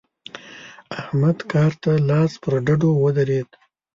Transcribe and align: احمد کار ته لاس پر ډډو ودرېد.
احمد 0.99 1.37
کار 1.51 1.71
ته 1.81 1.91
لاس 2.09 2.31
پر 2.41 2.53
ډډو 2.65 2.91
ودرېد. 3.03 3.49